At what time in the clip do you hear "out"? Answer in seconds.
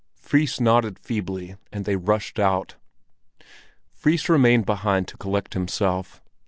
2.39-2.73